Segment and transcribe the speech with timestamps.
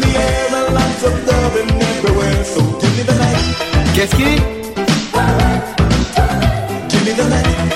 [0.00, 2.44] the air and lots of loving everywhere.
[2.44, 3.42] So give me the night,
[3.94, 4.30] Qu'est-ce qui?
[6.90, 7.73] give me the night,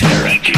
[0.00, 0.50] Tarek.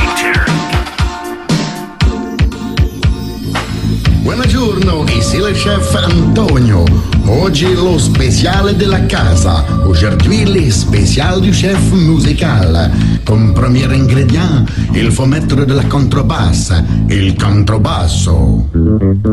[4.23, 6.85] Buongiorno, ici le chef Antonio.
[7.27, 9.65] Oggi lo speciale della casa.
[9.85, 12.89] Aujourd'hui le spécial du chef musical.
[13.25, 16.85] Comme premier ingrédient, il faut mettre de la contrebasse.
[17.09, 18.69] Il contrebasso.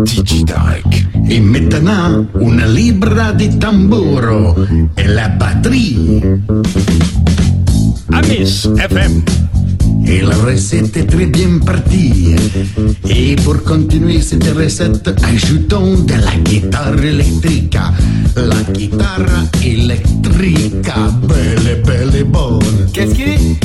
[0.06, 1.07] DJ Tarek.
[1.27, 4.56] Et maintenant, una libra di tamburo.
[4.95, 6.39] Et la batterie.
[8.11, 9.49] Amis FM.
[10.06, 12.36] Et la recette est très bien partie.
[13.07, 17.78] Et pour continuer cette recette, ajoutons de la guitare électrique.
[18.36, 19.25] La guitare
[19.63, 20.90] électrique,
[21.28, 22.88] belle, belle, bonne.
[22.94, 23.57] Qu'est-ce qui?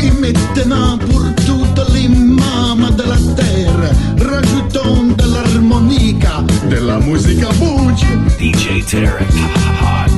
[0.00, 7.44] Et maintenant, pour toutes les mamas de la terre, rajoutons de l'harmonica, de la musique
[7.58, 8.06] bouge.
[8.38, 9.28] DJ Tarek.
[9.82, 10.17] Hot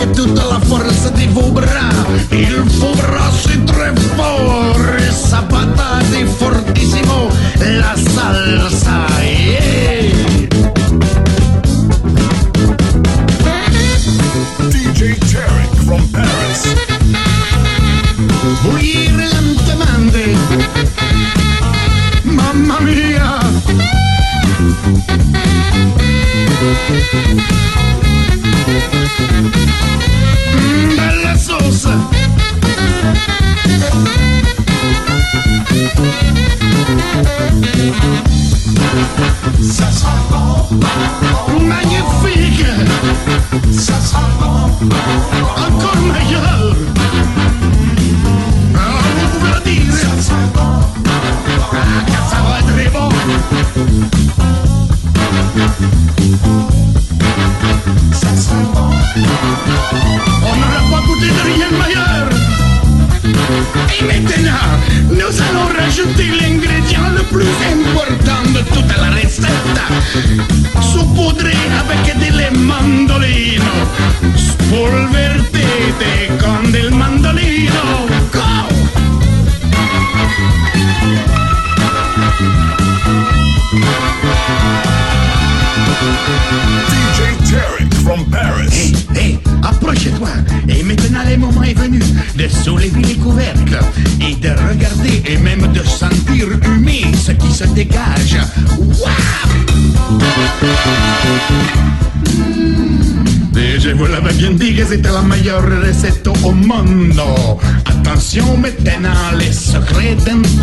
[0.00, 1.88] che tutta la forza ti fubrà
[2.30, 10.29] il fubra si trepore sapata di fortissimo la salsa yeah.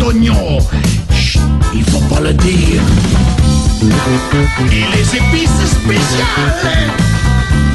[0.08, 0.58] d'Antonio.
[1.12, 1.40] Chut,
[1.74, 2.80] il faut pas le dire.
[4.70, 6.90] Et les épices spéciales.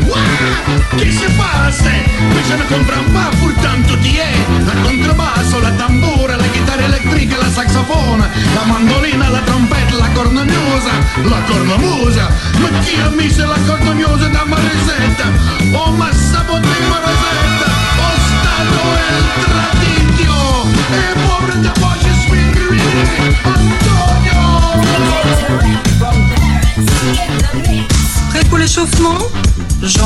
[0.08, 1.84] Wow, qui se passe?
[1.84, 4.66] Mais je ne comprends pas, pourtant y est.
[4.66, 8.26] La contrebasso, la tamboura, la chitarra elettrica, la saxophone,
[8.56, 10.92] la mandolina, la trompetta, la cornemuse,
[11.24, 12.22] la cornemuse.
[12.60, 15.26] Ma chi ha messo la cornemuse da ma ricetta?
[15.74, 17.03] Oh, ma saboté ma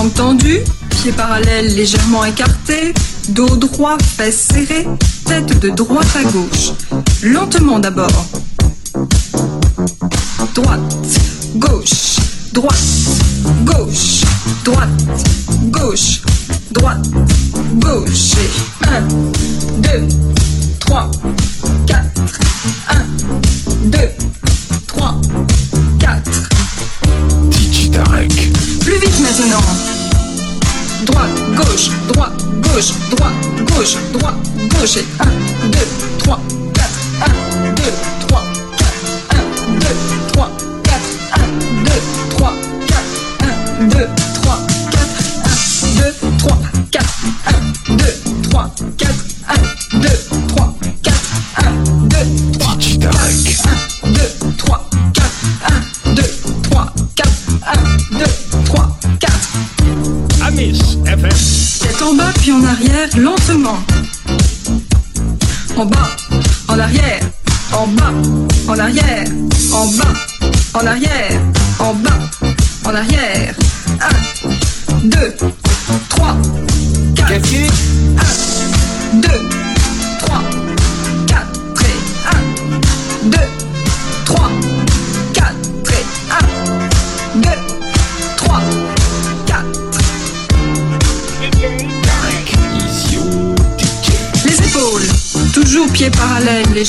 [0.07, 2.93] Jambes tendues, pieds parallèles légèrement écartés,
[3.29, 4.87] dos droit, fesses serrées,
[5.25, 6.71] tête de droite à gauche.
[7.23, 8.25] Lentement d'abord.
[10.53, 10.81] Droite,
[11.55, 12.17] gauche,
[12.53, 12.77] droite,
[13.65, 14.21] gauche,
[14.63, 14.89] droite,
[15.71, 16.21] gauche,
[16.71, 17.07] droite,
[17.75, 18.31] gauche.
[18.37, 19.01] Et 1,
[19.81, 20.07] 2,
[20.79, 21.11] 3,
[21.87, 22.03] 4.
[31.77, 33.33] Gauche, droite, gauche, droite,
[33.65, 34.35] gauche, droite,
[34.69, 34.97] gauche.
[34.97, 35.79] Et 1, 2,
[36.17, 36.39] 3,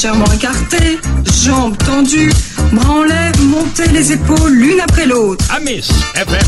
[0.08, 0.24] légèrement
[1.44, 2.32] jambes tendues,
[2.72, 5.44] bras en l'air, montez les épaules l'une après l'autre.
[5.54, 6.38] Amis FM.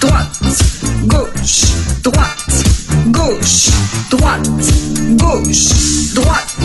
[0.00, 0.40] Droite,
[1.06, 1.64] gauche,
[2.02, 2.64] droite,
[3.08, 3.70] gauche,
[4.10, 4.50] droite,
[5.10, 6.56] gauche, droite,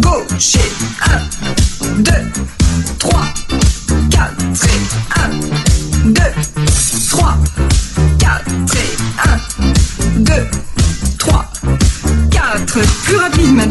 [0.00, 2.12] gauche et 1, 2,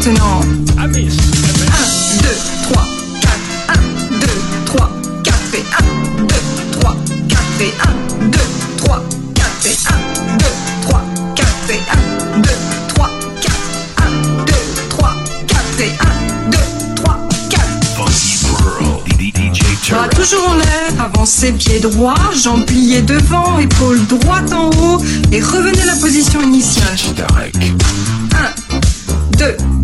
[0.00, 0.40] maintenant.
[0.78, 1.68] Amis FM.
[1.68, 2.28] 1, 2,
[2.72, 2.84] 3,
[3.20, 3.36] 4,
[3.68, 3.74] 1,
[4.18, 4.26] 2,
[4.66, 4.90] 3,
[5.24, 6.34] 4 et 1, 2,
[6.80, 6.96] 3,
[7.28, 8.38] 4 et 1, 2,
[8.78, 9.02] 3,
[9.34, 10.46] 4 et 1, 2,
[10.82, 11.02] 3,
[11.34, 12.48] 4 et 1, 2,
[12.88, 13.52] 3, 4,
[13.98, 14.10] 1,
[14.46, 14.52] 2,
[14.88, 15.10] 3,
[15.46, 16.58] 4 et 1, 2,
[16.96, 17.18] 3,
[17.50, 17.62] 4.
[17.96, 18.88] Funky Pearl.
[19.18, 20.14] DJ Bras Tarek.
[20.14, 25.02] toujours en l'air, avancez pied droit, jambes pliées devant, épaules droite en haut
[25.32, 26.96] et revenez à la position initiale.
[26.96, 27.54] DJ Tarek.
[27.56, 29.79] 1, 2, 3,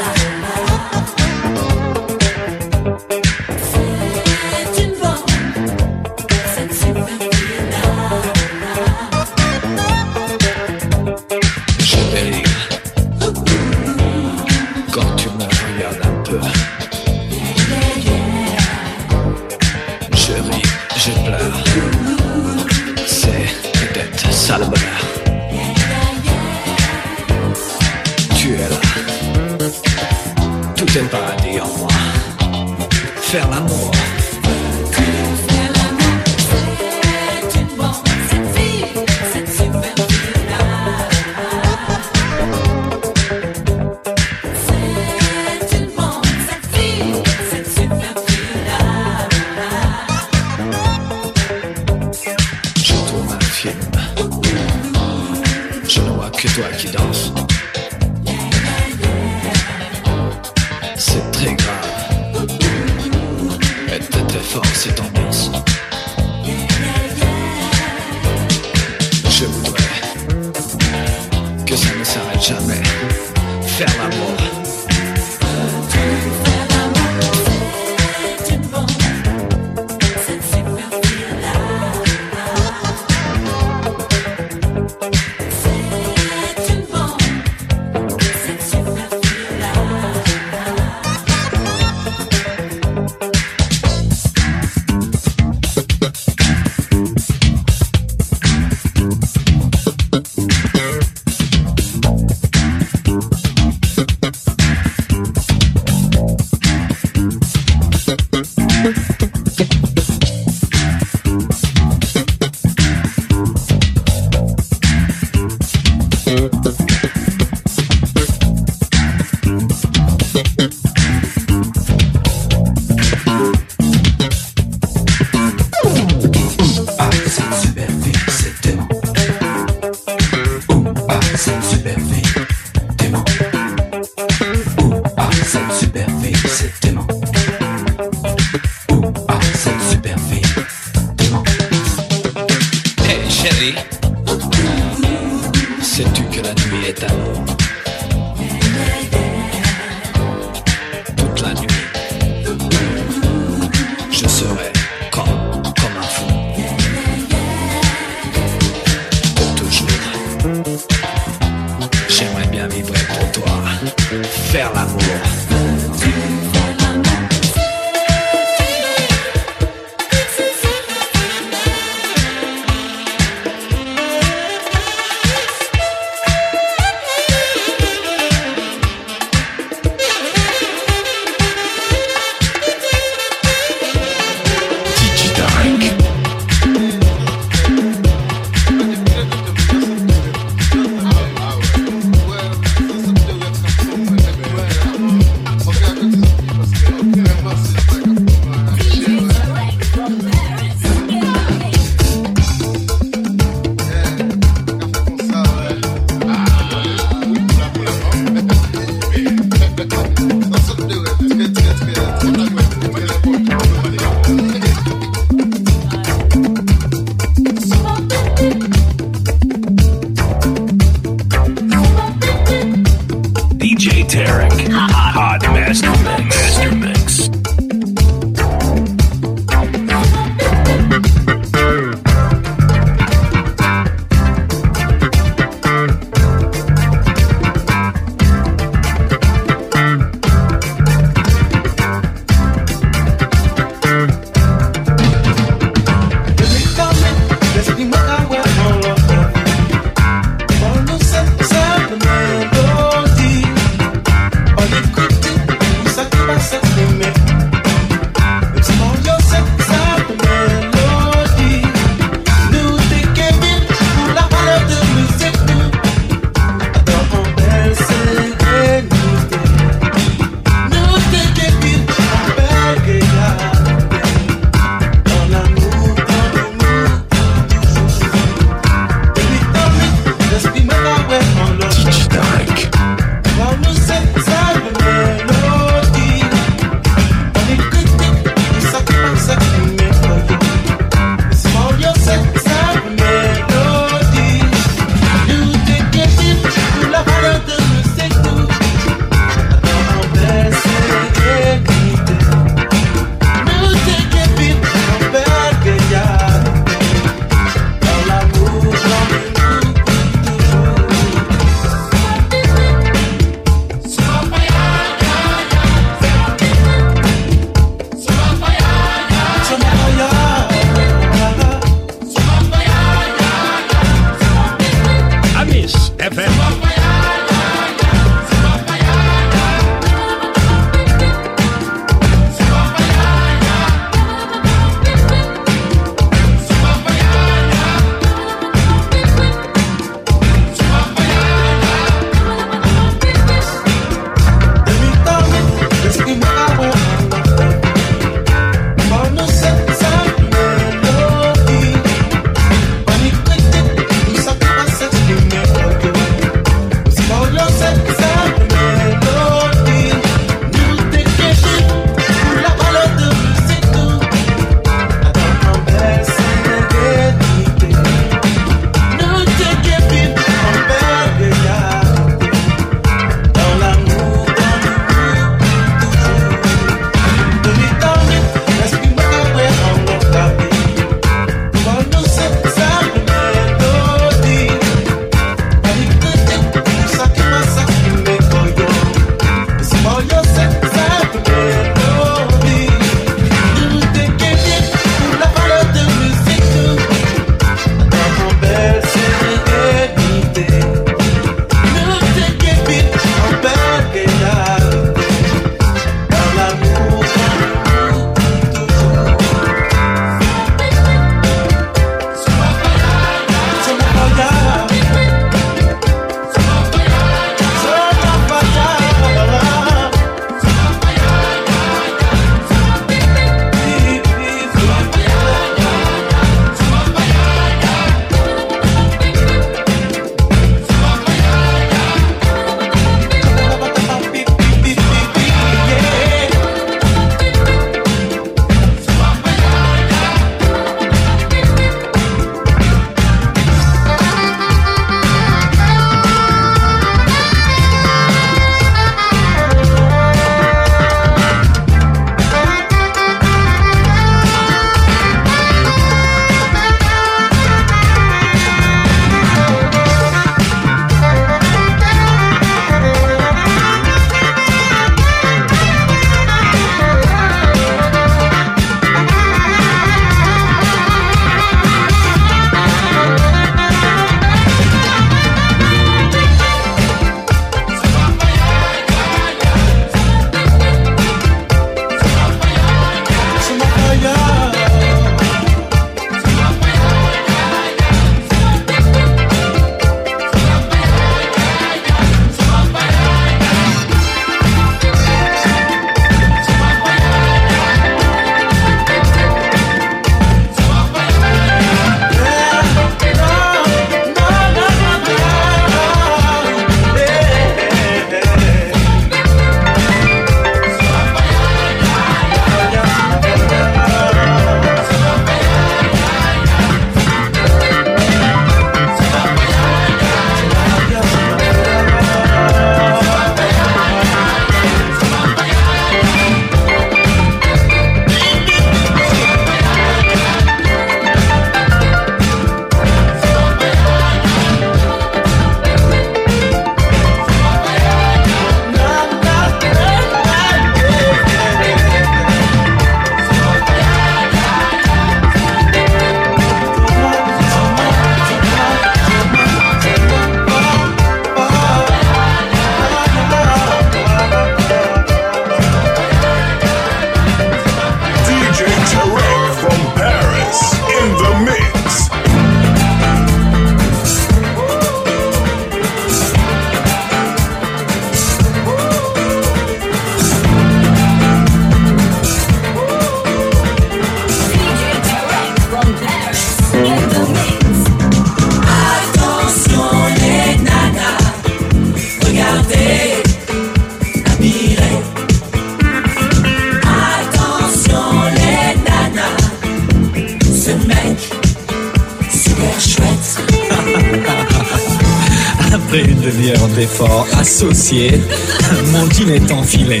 [598.92, 600.00] mon jean est enfilé.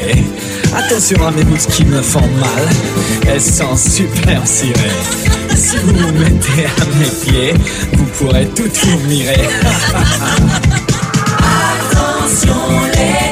[0.72, 2.68] Attention à mes bouts qui me font mal,
[3.26, 4.72] elles sont super cirées.
[5.56, 7.54] Si vous vous mettez à mes pieds,
[7.94, 9.40] vous pourrez tout admirer.
[11.90, 12.54] Attention
[12.94, 13.29] les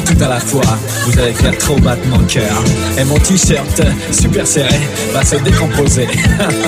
[0.00, 0.62] tout à la fois.
[1.06, 2.62] Vous allez faire trop battre mon cœur.
[2.98, 4.80] Et mon t-shirt super serré
[5.12, 6.08] va se décomposer.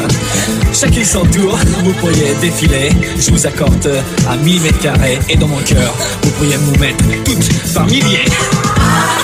[0.73, 2.91] Chacun son tour, vous pourriez défiler.
[3.19, 3.91] Je vous accorde
[4.29, 5.19] un millimètre carré.
[5.29, 8.25] Et dans mon cœur, vous pourriez vous mettre toutes par milliers.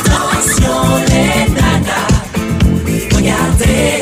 [0.04, 0.72] Attention
[1.08, 3.97] les nanas, regardez,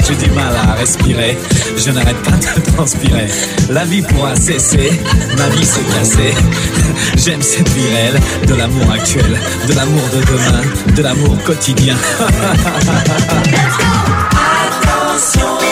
[0.00, 1.38] j'ai du mal à respirer.
[1.76, 3.28] Je n'arrête pas de transpirer.
[3.70, 5.00] La vie pourra cesser,
[5.36, 6.34] ma vie s'est cassée.
[7.16, 10.62] J'aime cette vie réelle, de l'amour actuel, de l'amour de demain,
[10.94, 11.96] de l'amour quotidien.
[14.66, 15.71] Attention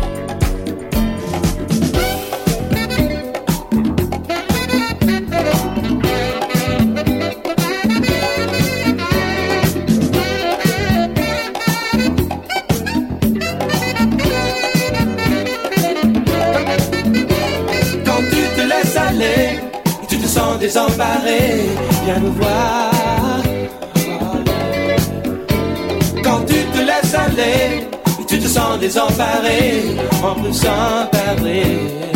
[22.05, 22.91] viens nous voir.
[26.23, 27.87] Quand tu te laisses aller,
[28.27, 29.83] tu te sens désemparé,
[30.23, 32.10] en plus s'emparer.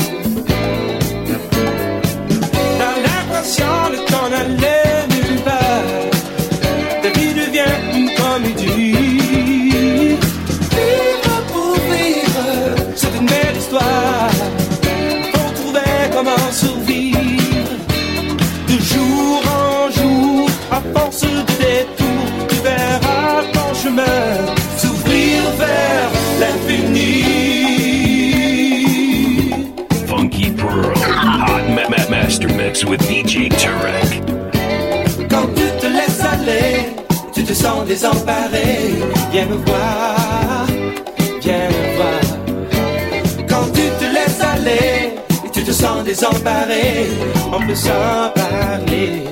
[37.66, 38.68] sens désemparé,
[39.32, 40.68] viens me voir,
[41.42, 42.26] viens me voir.
[43.50, 45.16] Quand tu te laisses aller,
[45.52, 47.08] tu te sens désemparé,
[47.52, 49.25] on peut s'en parler.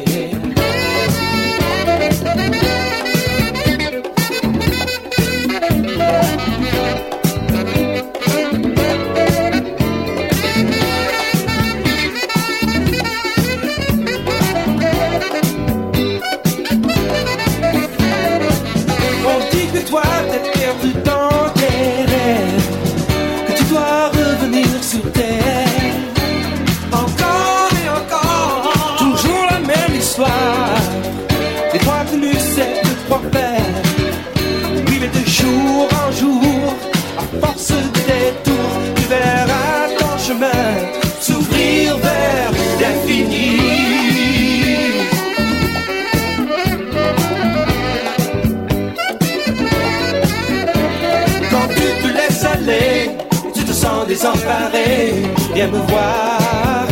[55.68, 56.88] me voir.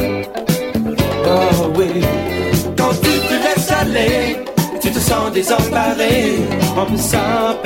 [1.25, 2.01] Oh oui,
[2.77, 4.37] quand tu te laisses aller,
[4.81, 6.39] tu te sens désemparé.
[6.75, 7.61] On me s'en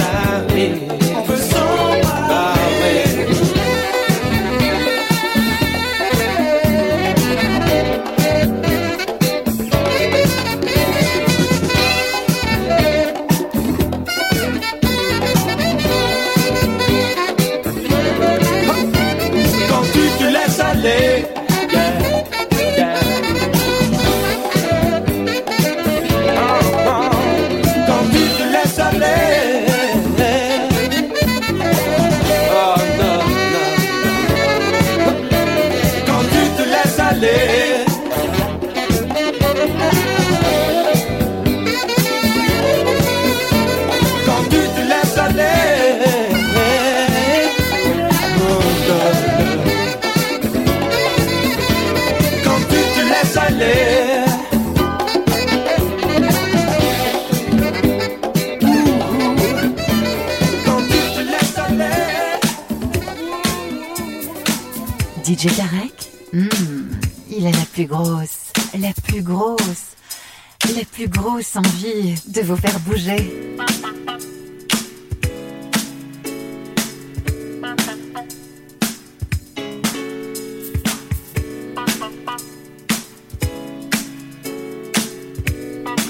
[65.45, 66.47] DJ Tarek hmm,
[67.29, 69.95] Il a la plus grosse, la plus grosse,
[70.75, 73.31] la plus grosse envie de vous faire bouger.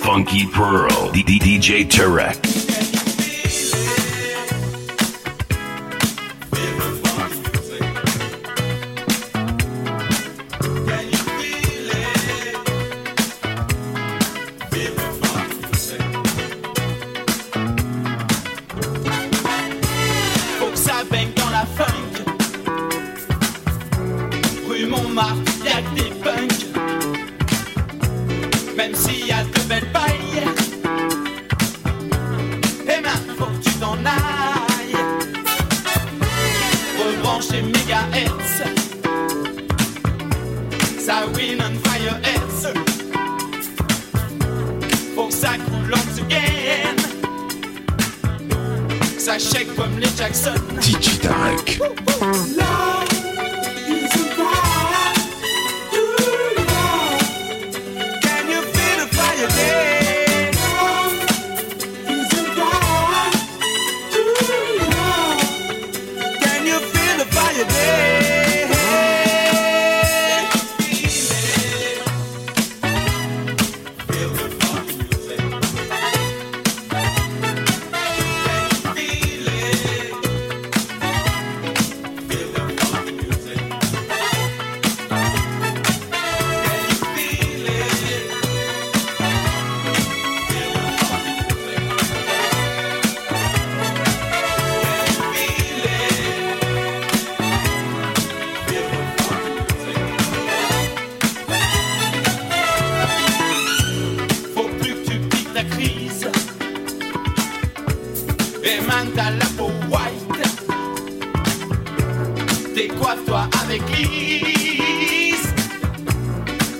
[0.01, 2.84] Funky Pearl, DJ Tarek.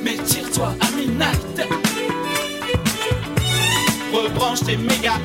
[0.02, 1.68] Mais tire-toi à midnight.
[4.14, 5.16] Rebranche tes méga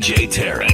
[0.00, 0.69] DJ Tarek.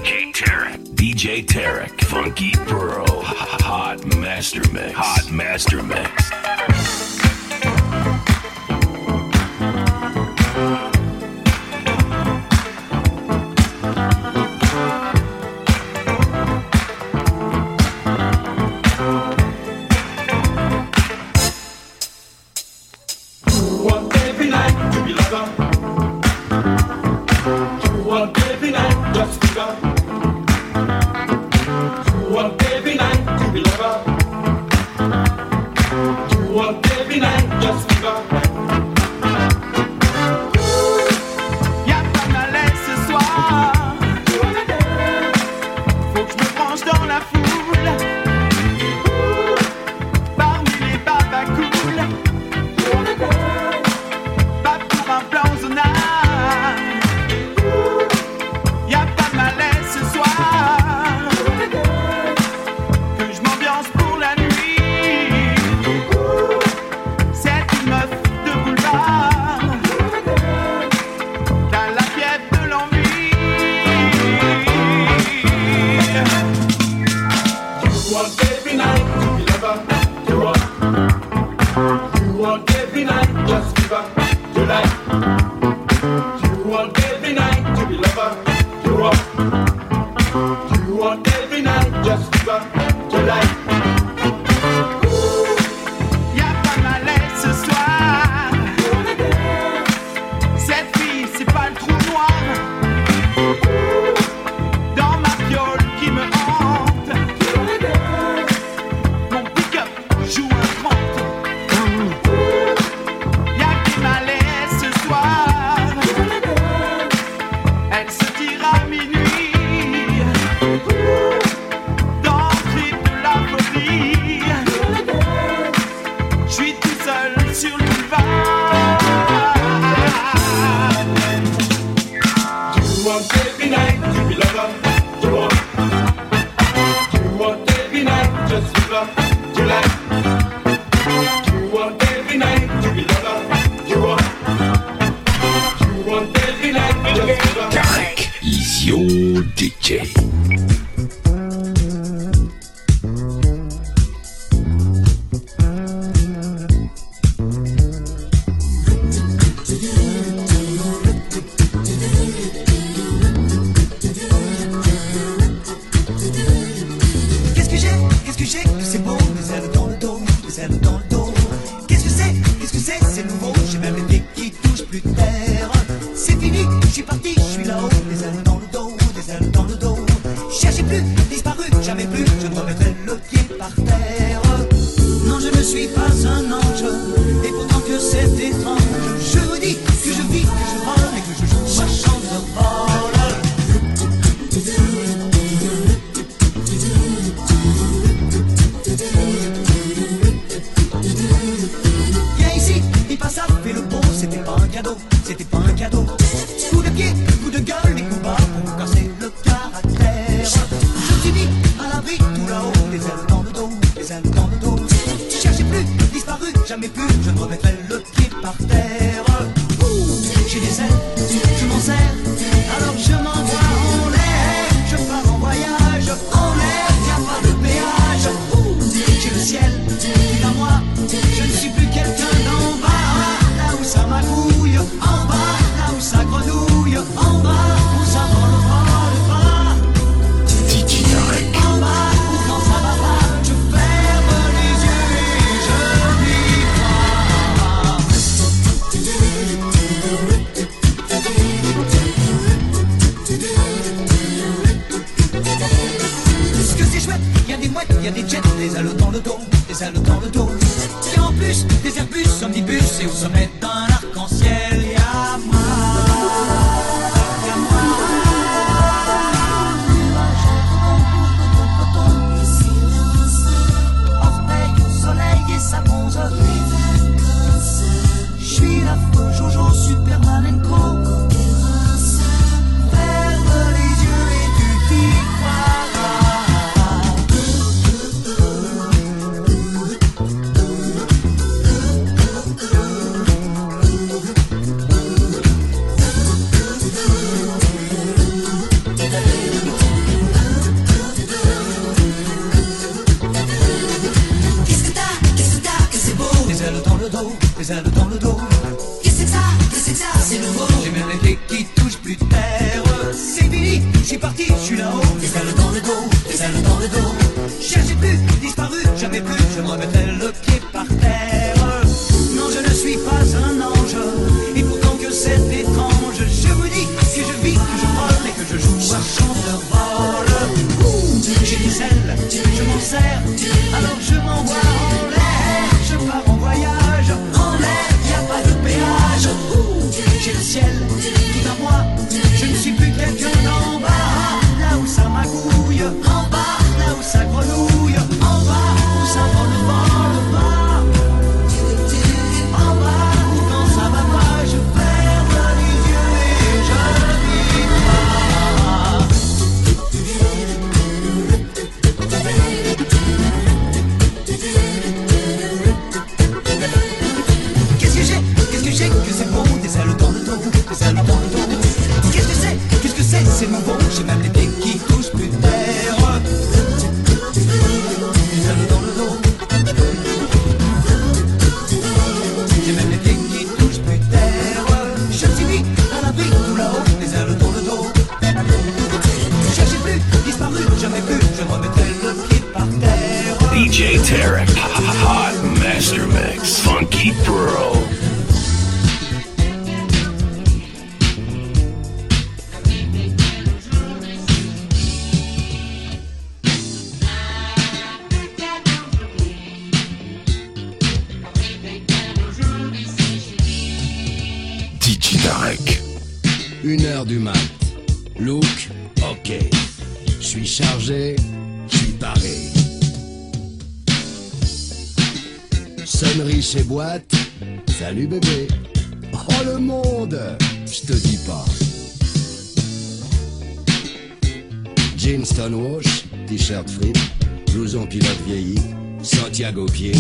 [439.37, 439.93] Santiago pied.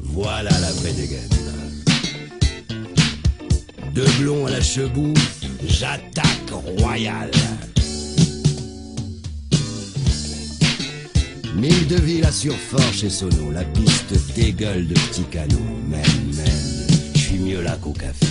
[0.00, 1.28] Voilà la vraie dégaine.
[3.94, 5.12] Deux blonds à la chebout,
[5.66, 7.30] j'attaque royal.
[11.54, 15.58] Mille de ville à Surfort chez Sono, la piste dégueule de petits canaux.
[15.86, 16.00] Même,
[16.34, 18.27] même, je suis mieux là qu'au café.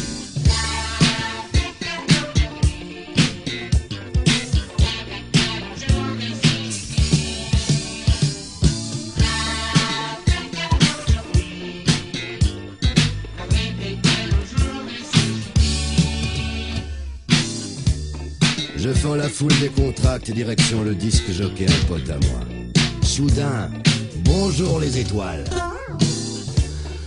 [19.37, 22.39] Foule des contracts, direction le disque jockey, un pote à moi.
[23.03, 23.69] Soudain,
[24.23, 25.43] bonjour les étoiles.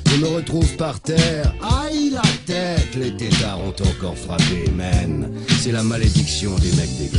[0.07, 5.29] Je me retrouve par terre, aïe la tête, les tétards ont encore frappé, man.
[5.61, 7.11] C'est la malédiction des mecs des.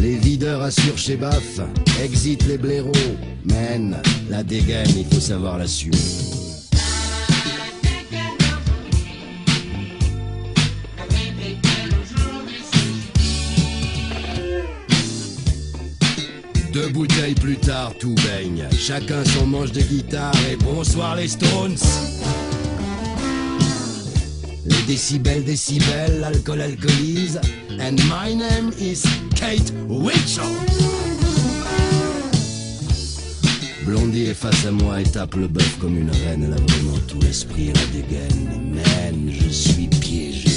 [0.00, 1.58] Les videurs assurent chez Baf,
[2.00, 2.92] exit les blaireaux,
[3.44, 4.00] man.
[4.30, 5.98] La dégaine, il faut savoir l'assumer.
[16.74, 18.66] Deux bouteilles plus tard, tout baigne.
[18.76, 21.76] Chacun son manche de guitare et bonsoir les Stones.
[24.66, 27.40] Les décibels, décibels, l'alcool alcoolise.
[27.78, 29.04] And my name is
[29.36, 30.42] Kate Winchell.
[33.86, 36.42] Blondie est face à moi et tape le bœuf comme une reine.
[36.44, 38.74] Elle a vraiment tout l'esprit et la dégaine.
[38.74, 40.53] Man, je suis piégé.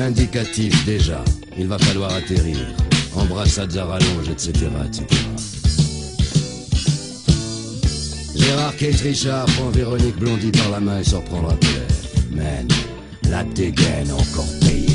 [0.00, 1.22] Indicatif déjà,
[1.58, 2.56] il va falloir atterrir.
[3.14, 4.66] Embrassades à rallonge, etc..
[8.34, 11.86] Gérard Kate Richard prend Véronique Blondie par la main et s'en reprendra Pellet.
[12.32, 12.66] Man,
[13.28, 14.89] la dégaine encore payée.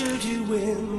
[0.00, 0.89] should you win.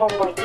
[0.00, 0.39] con